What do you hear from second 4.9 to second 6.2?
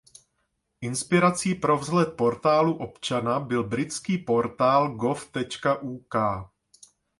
gov.uk.